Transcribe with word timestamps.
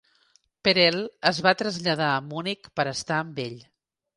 Perel 0.67 0.97
es 1.31 1.41
va 1.47 1.53
traslladar 1.61 2.09
a 2.15 2.25
Munic 2.33 2.73
per 2.81 2.87
estar 2.95 3.21
amb 3.23 3.47
ell. 3.49 3.63